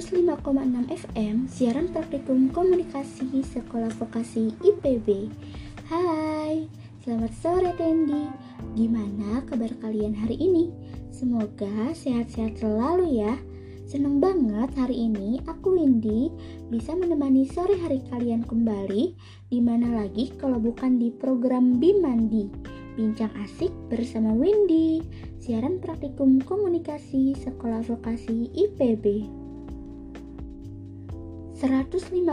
[0.00, 5.28] 105,6 FM Siaran Praktikum Komunikasi Sekolah Vokasi IPB
[5.92, 6.64] Hai,
[7.04, 8.24] selamat sore Tendi.
[8.80, 10.72] Gimana kabar kalian hari ini?
[11.12, 13.36] Semoga sehat-sehat selalu ya.
[13.84, 16.32] Seneng banget hari ini aku Windy
[16.72, 19.12] bisa menemani sore hari kalian kembali.
[19.52, 22.48] Di mana lagi kalau bukan di program Bimandi
[22.96, 25.04] Bincang asik bersama Windy
[25.36, 29.39] Siaran Praktikum Komunikasi Sekolah Vokasi IPB
[31.60, 32.24] 105,6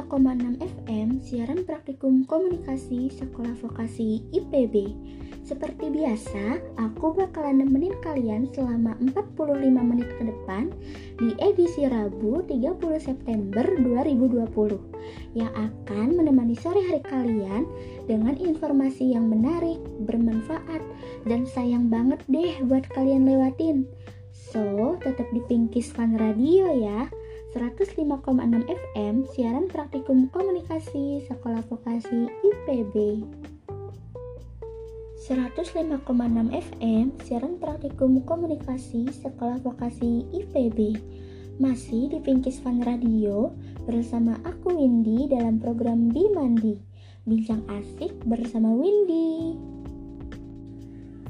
[0.64, 4.96] FM Siaran Praktikum Komunikasi Sekolah Vokasi IPB
[5.44, 10.72] Seperti biasa, aku bakalan nemenin kalian selama 45 menit ke depan
[11.20, 14.48] di edisi Rabu 30 September 2020
[15.36, 17.68] yang akan menemani sore hari kalian
[18.08, 20.80] dengan informasi yang menarik, bermanfaat,
[21.28, 23.92] dan sayang banget deh buat kalian lewatin.
[24.32, 27.12] So, tetap di Pinkies Fun Radio ya.
[27.56, 28.04] 105,6
[28.68, 33.24] FM siaran praktikum komunikasi Sekolah Vokasi IPB
[35.24, 35.72] 105,6
[36.52, 41.00] FM siaran praktikum komunikasi Sekolah Vokasi IPB
[41.64, 43.56] masih di Pinkis Fun Radio
[43.88, 46.76] bersama aku Windy dalam program Bimandi
[47.28, 49.52] Bincang asik bersama Windy.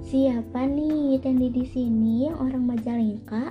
[0.06, 3.50] Siapa nih Tendi di sini yang orang Majalengka?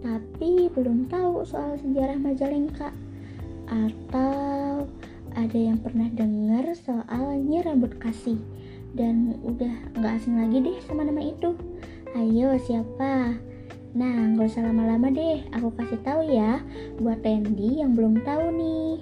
[0.00, 2.92] Tapi belum tahu soal sejarah Majalengka.
[3.70, 4.88] Atau
[5.36, 8.40] ada yang pernah dengar soal Nyi Rambut Kasih.
[8.96, 11.54] Dan udah nggak asing lagi deh sama nama itu.
[12.16, 13.38] Ayo siapa?
[13.94, 15.46] Nah nggak usah lama-lama deh.
[15.54, 16.58] Aku kasih tahu ya
[16.98, 18.92] buat Randy yang belum tahu nih.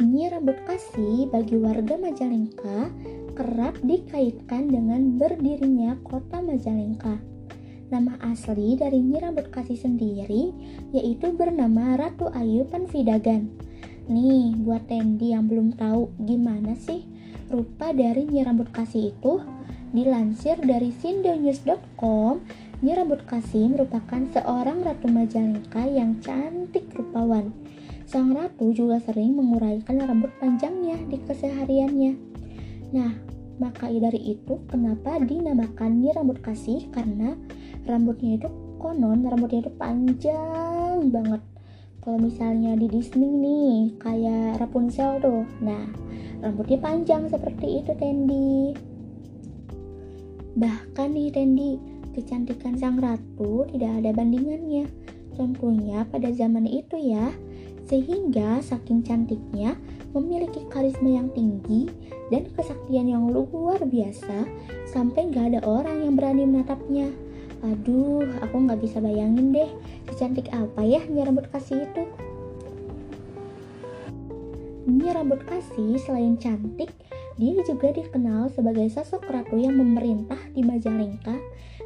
[0.00, 2.88] Nyi Rambut Kasih bagi warga Majalengka
[3.36, 7.20] kerap dikaitkan dengan berdirinya kota Majalengka
[7.90, 10.54] Nama asli dari Nyi Rambut Kasih sendiri
[10.94, 13.50] yaitu bernama Ratu Ayu Panvidagan.
[14.06, 17.02] Nih, buat Tendi yang belum tahu gimana sih
[17.50, 19.42] rupa dari Nyi Rambut Kasih itu,
[19.90, 22.38] dilansir dari sindonews.com,
[22.78, 27.50] Nyi Rambut Kasih merupakan seorang ratu Majalengka yang cantik rupawan.
[28.06, 32.14] Sang ratu juga sering menguraikan rambut panjangnya di kesehariannya.
[32.94, 33.12] Nah,
[33.58, 37.34] maka dari itu kenapa dinamakan Nyi Rambut Kasih karena
[37.88, 38.48] rambutnya itu
[38.80, 41.42] konon rambutnya itu panjang banget.
[42.00, 45.44] Kalau misalnya di Disney nih kayak Rapunzel tuh.
[45.60, 45.84] Nah
[46.40, 48.72] rambutnya panjang seperti itu Tendi
[50.58, 51.78] bahkan nih Tendi
[52.10, 54.88] kecantikan sang ratu tidak ada bandingannya.
[55.38, 57.32] Tentunya pada zaman itu ya
[57.90, 59.74] sehingga saking cantiknya
[60.14, 61.90] memiliki karisma yang tinggi
[62.30, 64.46] dan kesaktian yang luar biasa
[64.86, 67.10] sampai gak ada orang yang berani menatapnya
[67.60, 69.70] Aduh, aku nggak bisa bayangin deh,
[70.08, 72.04] secantik apa ya Nyi Rambut Kasih itu.
[74.88, 76.88] Nyi Rambut Kasih selain cantik,
[77.36, 81.36] dia juga dikenal sebagai sosok ratu yang memerintah di Majalengka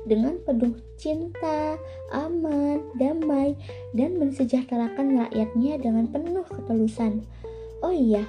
[0.07, 1.75] dengan penuh cinta,
[2.15, 3.59] aman, damai,
[3.97, 7.27] dan mensejahterakan rakyatnya dengan penuh ketulusan.
[7.83, 8.23] Oh iya,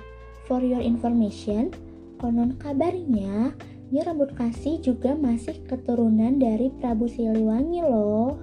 [0.49, 1.69] for your information,
[2.17, 3.53] konon kabarnya
[3.93, 8.33] Nyi Rambut Kasih juga masih keturunan dari Prabu Siliwangi loh.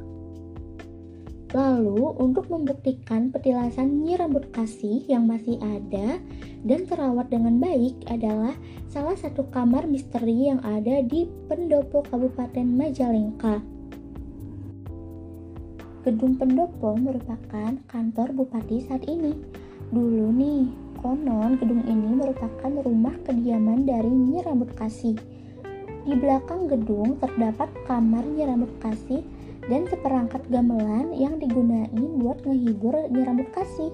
[1.51, 6.23] Lalu, untuk membuktikan petilasan Nyi Rambut Kasih yang masih ada
[6.63, 8.55] dan terawat dengan baik adalah
[8.87, 13.59] salah satu kamar misteri yang ada di Pendopo Kabupaten Majalengka.
[16.07, 19.35] Gedung Pendopo merupakan kantor bupati saat ini.
[19.91, 20.71] Dulu nih,
[21.03, 25.32] konon gedung ini merupakan rumah kediaman dari Nyi Rambut Kasih
[26.03, 29.23] di belakang gedung terdapat kamar Nyi Rambut Kasih
[29.71, 33.93] dan seperangkat gamelan yang digunain buat ngehibur Nyi Rambut Kasih.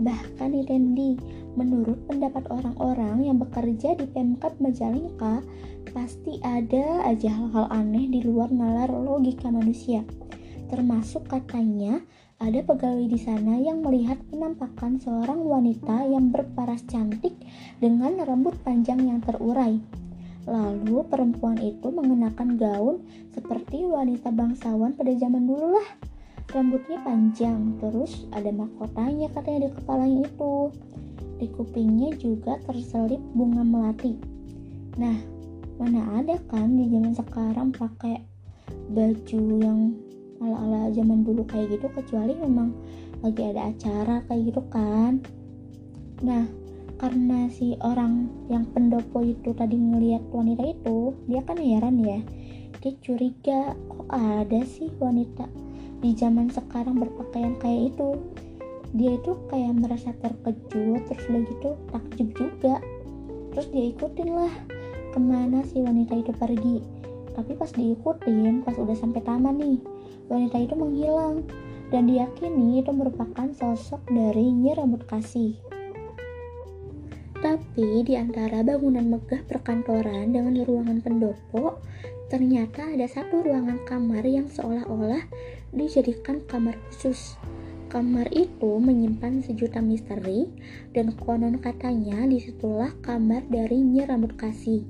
[0.00, 1.12] Bahkan di Tendi,
[1.54, 5.44] menurut pendapat orang-orang yang bekerja di Pemkap Majalengka,
[5.94, 10.02] pasti ada aja hal-hal aneh di luar nalar logika manusia.
[10.68, 12.02] Termasuk katanya
[12.42, 17.32] ada pegawai di sana yang melihat penampakan seorang wanita yang berparas cantik
[17.78, 19.78] dengan rambut panjang yang terurai.
[20.44, 25.88] Lalu perempuan itu mengenakan gaun seperti wanita bangsawan pada zaman dulu lah.
[26.52, 30.54] Rambutnya panjang, terus ada mahkotanya katanya di kepalanya itu.
[31.40, 34.20] Di kupingnya juga terselip bunga melati.
[35.00, 35.16] Nah,
[35.80, 38.20] mana ada kan di zaman sekarang pakai
[38.92, 39.80] baju yang
[40.42, 42.74] ala-ala zaman dulu kayak gitu kecuali memang
[43.22, 45.22] lagi ada acara kayak gitu kan.
[46.24, 46.44] Nah
[46.94, 52.20] karena si orang yang pendopo itu tadi ngelihat wanita itu dia kan heran ya.
[52.84, 55.48] Dia curiga kok ada sih wanita
[56.04, 58.20] di zaman sekarang berpakaian kayak itu?
[58.94, 62.74] Dia itu kayak merasa terkejut terus udah gitu takjub juga.
[63.56, 64.54] Terus dia ikutin lah
[65.10, 66.78] ke mana si wanita itu pergi.
[67.34, 69.93] Tapi pas diikutin pas udah sampai taman nih
[70.28, 71.44] wanita itu menghilang
[71.92, 75.74] dan diyakini itu merupakan sosok dari Nyi Rambut Kasih
[77.44, 81.76] tapi di antara bangunan megah perkantoran dengan ruangan pendopo,
[82.32, 85.20] ternyata ada satu ruangan kamar yang seolah-olah
[85.76, 87.36] dijadikan kamar khusus.
[87.92, 90.48] Kamar itu menyimpan sejuta misteri
[90.96, 94.80] dan konon katanya di situlah kamar dari Nyi Rambut Kasih.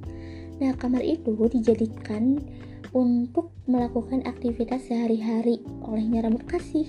[0.63, 2.39] Nah, kamar itu dijadikan
[2.94, 6.87] untuk melakukan aktivitas sehari-hari oleh Nyi Rambut Kasih.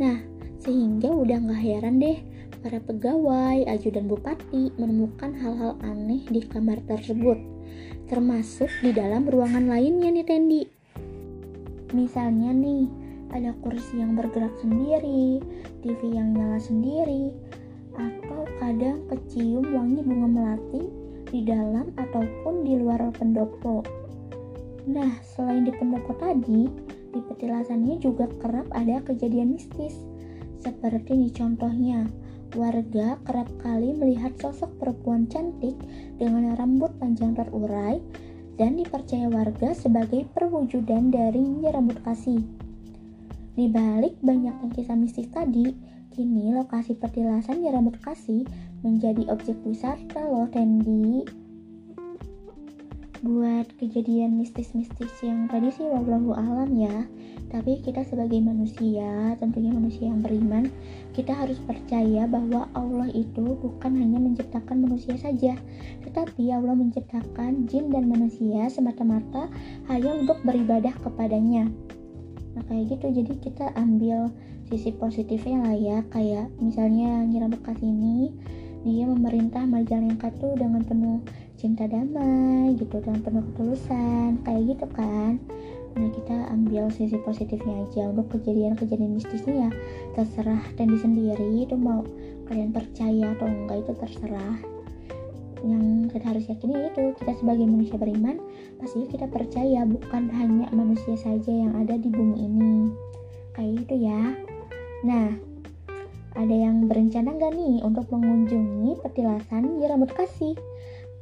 [0.00, 0.24] Nah,
[0.56, 2.18] sehingga udah gak heran deh
[2.64, 7.36] para pegawai, ajudan bupati menemukan hal-hal aneh di kamar tersebut,
[8.08, 10.62] termasuk di dalam ruangan lainnya nih Tendi.
[11.92, 12.88] Misalnya nih,
[13.36, 15.42] ada kursi yang bergerak sendiri,
[15.84, 17.34] TV yang nyala sendiri,
[17.98, 20.82] atau kadang kecium wangi bunga melati
[21.28, 24.01] di dalam ataupun di luar pendopo.
[24.88, 26.66] Nah, selain di pendopo tadi,
[27.12, 29.94] di petilasannya juga kerap ada kejadian mistis.
[30.58, 32.06] Seperti di contohnya,
[32.52, 35.72] Warga kerap kali melihat sosok perempuan cantik
[36.20, 37.96] dengan rambut panjang terurai
[38.60, 42.44] dan dipercaya warga sebagai perwujudan dari rambut kasih.
[43.56, 45.72] Di balik banyaknya kisah mistis tadi,
[46.12, 48.44] kini lokasi petilasan rambut kasih
[48.84, 51.24] menjadi objek wisata loh Tendi
[53.22, 57.06] buat kejadian mistis-mistis yang tadi sih wallahu alam ya.
[57.54, 60.66] Tapi kita sebagai manusia tentunya manusia yang beriman
[61.14, 65.54] kita harus percaya bahwa Allah itu bukan hanya menciptakan manusia saja.
[66.02, 69.46] Tetapi Allah menciptakan jin dan manusia semata-mata
[69.86, 71.70] hanya untuk beribadah kepadanya.
[72.58, 73.06] Nah kayak gitu.
[73.22, 74.34] Jadi kita ambil
[74.66, 75.98] sisi positifnya lah ya.
[76.10, 78.34] Kayak misalnya ngira bekas ini
[78.82, 81.22] dia memerintah Majalengka tuh dengan penuh
[81.54, 85.38] cinta damai gitu dan penuh ketulusan kayak gitu kan.
[85.92, 88.10] Nah kita ambil sisi positifnya aja.
[88.10, 89.70] Untuk kejadian-kejadian mistisnya ya
[90.18, 92.02] terserah Tendi sendiri itu mau
[92.50, 94.56] kalian percaya atau enggak itu terserah.
[95.62, 98.42] Yang kita harus yakini itu kita sebagai manusia beriman
[98.82, 102.90] pasti kita percaya bukan hanya manusia saja yang ada di bumi ini.
[103.54, 104.34] Kayak gitu ya.
[105.06, 105.51] Nah
[106.34, 110.56] ada yang berencana gak nih untuk mengunjungi petilasan di rambut kasih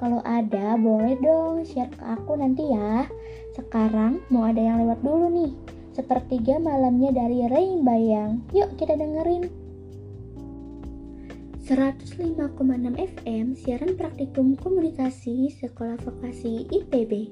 [0.00, 3.04] kalau ada, boleh dong share ke aku nanti ya.
[3.52, 5.52] Sekarang mau ada yang lewat dulu nih.
[5.92, 8.40] Sepertiga malamnya dari Rain Bayang.
[8.56, 9.52] Yuk kita dengerin.
[11.68, 12.40] 105,6
[12.96, 17.30] FM siaran praktikum komunikasi Sekolah Vokasi IPB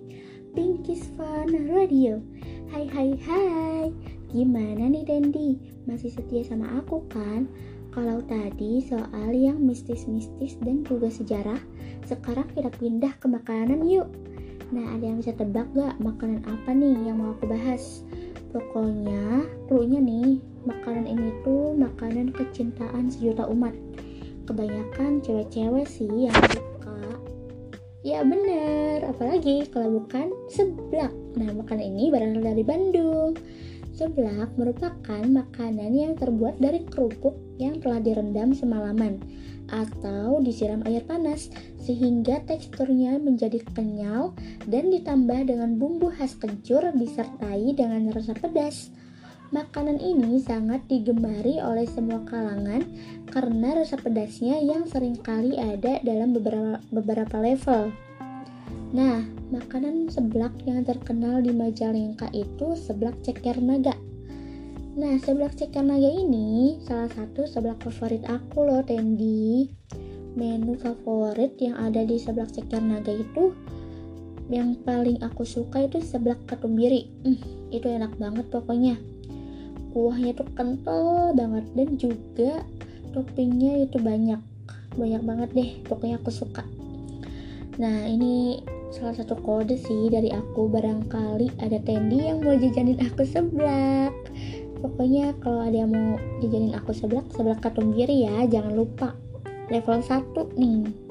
[0.55, 2.23] Pinkies Fun Radio
[2.71, 3.91] Hai hai hai
[4.31, 5.59] Gimana nih Dendi?
[5.88, 7.49] Masih setia sama aku kan?
[7.96, 11.56] Kalau tadi soal yang mistis-mistis dan juga sejarah,
[12.05, 14.12] sekarang kita pindah ke makanan yuk.
[14.69, 18.05] Nah, ada yang bisa tebak gak makanan apa nih yang mau aku bahas?
[18.52, 23.73] Pokoknya, clue nih, makanan ini tuh makanan kecintaan sejuta umat.
[24.44, 27.00] Kebanyakan cewek-cewek sih yang suka.
[28.05, 31.17] Ya bener, apalagi kalau bukan seblak.
[31.41, 33.32] Nah, makanan ini berasal dari Bandung.
[33.98, 39.19] Seblak merupakan makanan yang terbuat dari kerupuk yang telah direndam semalaman
[39.74, 41.50] atau disiram air panas
[41.82, 44.38] sehingga teksturnya menjadi kenyal
[44.70, 48.94] dan ditambah dengan bumbu khas kencur disertai dengan rasa pedas.
[49.50, 52.86] Makanan ini sangat digemari oleh semua kalangan
[53.34, 57.90] karena rasa pedasnya yang sering kali ada dalam beberapa, beberapa level.
[58.89, 59.21] Nah,
[59.53, 63.93] makanan seblak yang terkenal di Majalengka itu seblak ceker naga.
[64.97, 69.69] Nah, seblak ceker naga ini salah satu seblak favorit aku loh, Tendi.
[70.33, 73.53] Menu favorit yang ada di seblak ceker naga itu
[74.49, 77.13] yang paling aku suka itu seblak katumbiri.
[77.29, 77.37] Hmm,
[77.69, 78.97] itu enak banget pokoknya.
[79.93, 82.65] Kuahnya tuh kental banget dan juga
[83.13, 84.41] toppingnya itu banyak.
[84.97, 86.65] Banyak banget deh, pokoknya aku suka.
[87.79, 93.25] Nah, ini salah satu kode sih dari aku barangkali ada Tendi yang mau jajanin aku
[93.29, 94.13] seblak
[94.81, 99.13] pokoknya kalau ada yang mau jajanin aku seblak seblak katumbiri ya jangan lupa
[99.69, 101.09] level 1 nih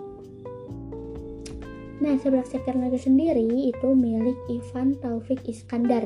[1.98, 6.06] Nah, seblak ceker naga sendiri itu milik Ivan Taufik Iskandar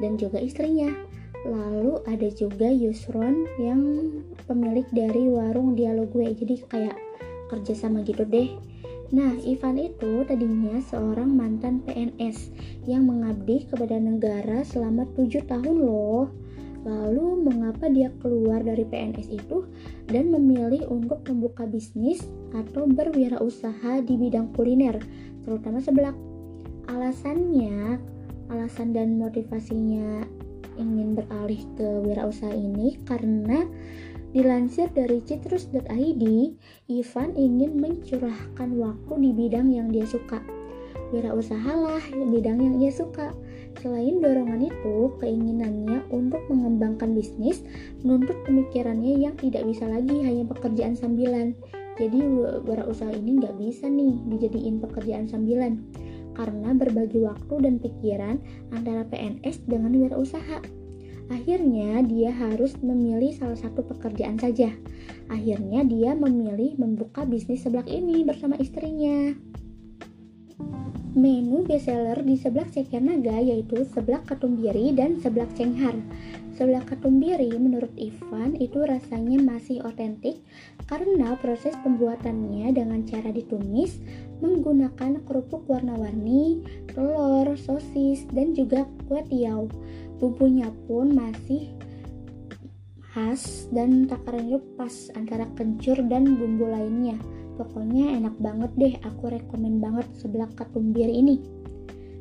[0.00, 0.88] dan juga istrinya.
[1.44, 3.84] Lalu ada juga Yusron yang
[4.48, 6.32] pemilik dari warung dialog gue.
[6.32, 6.96] Jadi kayak
[7.52, 8.48] kerja sama gitu deh.
[9.14, 12.50] Nah, Ivan itu tadinya seorang mantan PNS
[12.90, 16.26] yang mengabdi kepada negara selama tujuh tahun loh.
[16.82, 19.66] Lalu mengapa dia keluar dari PNS itu
[20.10, 22.22] dan memilih untuk membuka bisnis
[22.54, 24.98] atau berwirausaha di bidang kuliner,
[25.42, 26.14] terutama seblak?
[26.86, 27.98] Alasannya,
[28.50, 30.22] alasan dan motivasinya
[30.78, 33.66] ingin beralih ke wirausaha ini karena
[34.36, 36.22] dilansir dari citrus.id,
[36.92, 40.44] Ivan ingin mencurahkan waktu di bidang yang dia suka.
[41.08, 43.32] Wirausahalah bidang yang ia suka.
[43.80, 47.64] Selain dorongan itu, keinginannya untuk mengembangkan bisnis
[48.04, 51.56] menuntut pemikirannya yang tidak bisa lagi hanya pekerjaan sambilan.
[51.96, 52.20] Jadi
[52.68, 55.80] wirausaha ini nggak bisa nih dijadiin pekerjaan sambilan
[56.36, 58.36] karena berbagi waktu dan pikiran
[58.76, 60.85] antara PNS dengan wirausaha.
[61.26, 64.70] Akhirnya dia harus memilih salah satu pekerjaan saja.
[65.26, 69.34] Akhirnya dia memilih membuka bisnis seblak ini bersama istrinya.
[71.16, 75.96] Menu bestseller di seblak ceker naga yaitu seblak katumbiri dan seblak cenghar.
[76.52, 80.44] Seblak katumbiri menurut Ivan itu rasanya masih otentik
[80.84, 83.96] karena proses pembuatannya dengan cara ditumis
[84.44, 86.60] menggunakan kerupuk warna-warni,
[86.92, 89.68] telur, sosis, dan juga kue tiaw.
[90.16, 91.72] Bumbunya pun masih
[93.12, 97.16] khas dan takarannya pas antara kencur dan bumbu lainnya.
[97.56, 101.40] Pokoknya enak banget deh, aku rekomen banget seblak katumbir ini.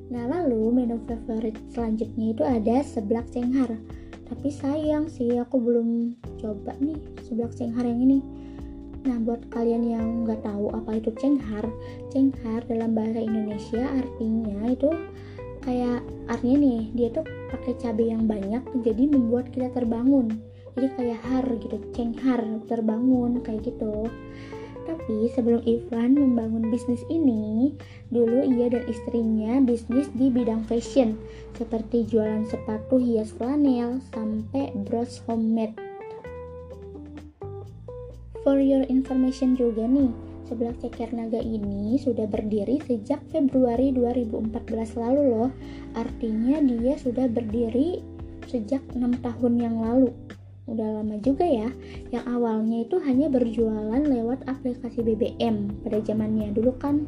[0.08, 3.76] Nah lalu menu favorit selanjutnya itu ada seblak cenghar.
[4.26, 6.98] Tapi sayang sih aku belum coba nih
[7.28, 8.20] seblak cenghar yang ini.
[9.06, 11.68] Nah buat kalian yang nggak tahu apa itu cenghar,
[12.10, 14.90] cenghar dalam bahasa Indonesia artinya itu
[15.66, 20.38] kayak artinya nih dia tuh pakai cabai yang banyak jadi membuat kita terbangun.
[20.78, 24.06] Jadi kayak har gitu cenghar terbangun kayak gitu.
[24.86, 27.74] Tapi sebelum Ivan membangun bisnis ini,
[28.14, 31.18] dulu ia dan istrinya bisnis di bidang fashion,
[31.58, 35.74] seperti jualan sepatu hias flanel sampai bros homemade.
[38.46, 40.14] For your information juga nih,
[40.46, 45.52] sebelah ceker naga ini sudah berdiri sejak Februari 2014 lalu loh.
[45.98, 48.02] Artinya dia sudah berdiri
[48.46, 50.14] sejak 6 tahun yang lalu.
[50.66, 51.70] Udah lama juga ya.
[52.10, 56.54] Yang awalnya itu hanya berjualan lewat aplikasi BBM pada zamannya.
[56.54, 57.06] Dulu kan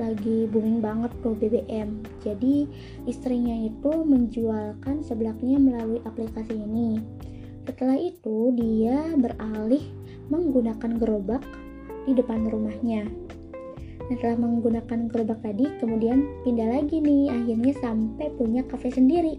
[0.00, 2.64] lagi booming banget tuh BBM jadi
[3.04, 6.96] istrinya itu menjualkan sebelaknya melalui aplikasi ini.
[7.68, 9.84] Setelah itu dia beralih
[10.32, 11.44] menggunakan gerobak
[12.06, 13.06] di depan rumahnya
[14.12, 19.38] Nah, setelah menggunakan gerobak tadi, kemudian pindah lagi nih, akhirnya sampai punya kafe sendiri.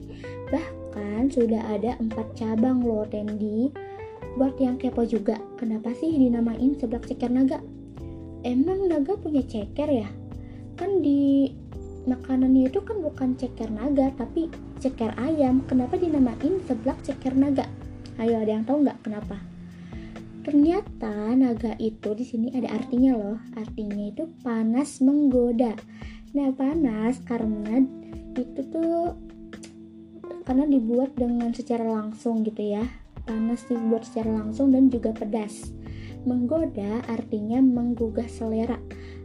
[0.50, 3.70] Bahkan sudah ada empat cabang loh, Tendi.
[4.34, 7.62] Buat yang kepo juga, kenapa sih dinamain seblak ceker naga?
[8.42, 10.10] Emang naga punya ceker ya?
[10.74, 11.54] Kan di
[12.10, 14.50] makanannya itu kan bukan ceker naga, tapi
[14.82, 15.62] ceker ayam.
[15.70, 17.70] Kenapa dinamain seblak ceker naga?
[18.18, 19.38] Ayo, ada yang tahu nggak kenapa?
[20.44, 23.40] Ternyata naga itu di sini ada artinya loh.
[23.56, 25.72] Artinya itu panas menggoda.
[26.36, 27.80] Nah, panas karena
[28.36, 29.16] itu tuh
[30.44, 32.84] karena dibuat dengan secara langsung gitu ya.
[33.24, 35.72] Panas dibuat secara langsung dan juga pedas.
[36.28, 38.76] Menggoda artinya menggugah selera.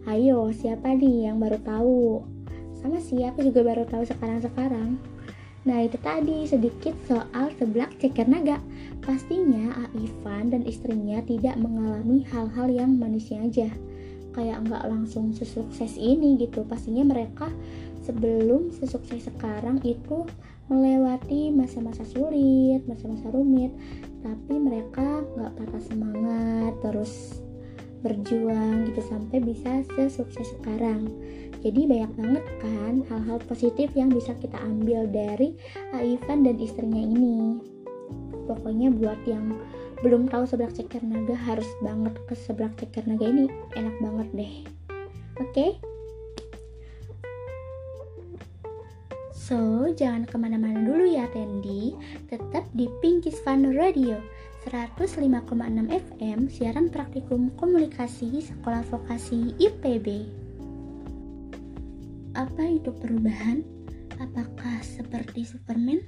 [0.07, 2.23] Ayo, siapa nih yang baru tahu?
[2.79, 5.03] Sama sih, aku juga baru tahu sekarang-sekarang.
[5.67, 8.63] Nah itu tadi sedikit soal seblak ceker naga.
[9.03, 13.69] Pastinya Ivan dan istrinya tidak mengalami hal-hal yang manisnya aja.
[14.37, 16.63] Kayak nggak langsung sesukses ini gitu.
[16.69, 17.49] Pastinya mereka
[18.05, 20.29] sebelum sesukses sekarang itu
[20.69, 23.73] melewati masa-masa sulit, masa-masa rumit.
[24.21, 27.41] Tapi mereka nggak patah semangat, terus
[27.99, 31.11] berjuang gitu sampai bisa sesukses sekarang
[31.59, 35.59] jadi banyak banget kan hal-hal positif yang bisa kita ambil dari
[35.91, 37.59] Ivan dan istrinya ini
[38.49, 39.53] pokoknya buat yang
[40.01, 44.55] belum tahu sebelah ceker naga harus banget ke sebelah ceker naga ini enak banget deh
[45.37, 45.71] oke okay?
[49.49, 51.97] So, jangan ke mana-mana dulu ya Tendi,
[52.29, 54.21] tetap di Pinkies Fun Radio
[54.69, 55.25] 105,6
[55.89, 60.29] FM, siaran praktikum komunikasi Sekolah Vokasi IPB.
[62.37, 63.65] Apa itu perubahan?
[64.21, 66.05] Apakah seperti Superman?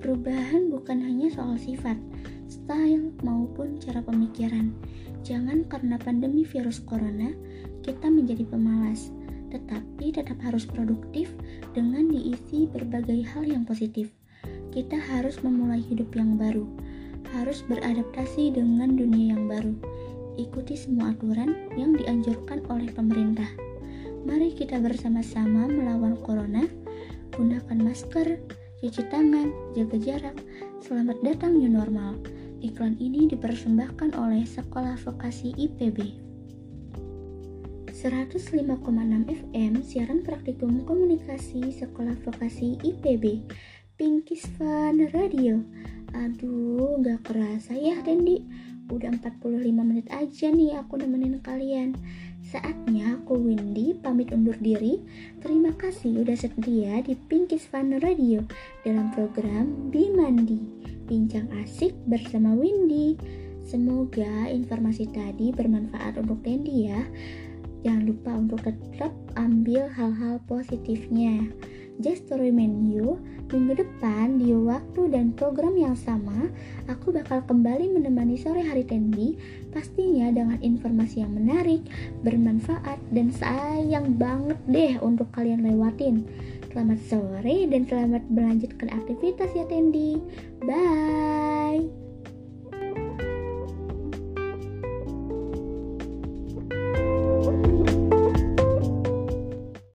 [0.00, 2.00] Perubahan bukan hanya soal sifat,
[2.48, 4.72] style, maupun cara pemikiran.
[5.20, 7.36] Jangan karena pandemi virus corona,
[7.84, 9.12] kita menjadi pemalas,
[9.52, 11.28] tetapi tetap harus produktif
[11.76, 14.08] dengan diisi berbagai hal yang positif.
[14.72, 16.64] Kita harus memulai hidup yang baru,
[17.36, 19.76] harus beradaptasi dengan dunia yang baru.
[20.40, 23.52] Ikuti semua aturan yang dianjurkan oleh pemerintah.
[24.24, 26.64] Mari kita bersama-sama melawan corona.
[27.36, 28.36] Gunakan masker,
[28.80, 30.36] cuci tangan, jaga jarak.
[30.80, 32.16] Selamat datang new normal.
[32.64, 36.16] Iklan ini dipersembahkan oleh Sekolah Vokasi IPB.
[37.92, 38.80] 105,6
[39.28, 43.44] FM siaran praktikum komunikasi Sekolah Vokasi IPB.
[44.00, 45.60] Pinkis Fun Radio.
[46.16, 48.40] Aduh, gak kerasa ya Dendi.
[48.90, 51.94] Udah 45 menit aja nih aku nemenin kalian.
[52.42, 54.98] Saatnya aku Windy pamit undur diri.
[55.38, 58.42] Terima kasih udah setia di Pinkis Fun Radio
[58.82, 60.58] dalam program Bimandi.
[61.06, 63.14] Bincang asik bersama Windy.
[63.62, 67.06] Semoga informasi tadi bermanfaat untuk Dendi ya.
[67.86, 71.46] Jangan lupa untuk tetap ambil hal-hal positifnya.
[72.00, 73.20] Just to remind you,
[73.52, 76.48] minggu depan di waktu dan program yang sama,
[76.88, 79.36] aku bakal kembali menemani sore hari Tendi,
[79.68, 81.84] pastinya dengan informasi yang menarik,
[82.24, 86.24] bermanfaat, dan sayang banget deh untuk kalian lewatin.
[86.72, 90.16] Selamat sore dan selamat melanjutkan aktivitas ya Tendi.
[90.64, 92.09] Bye.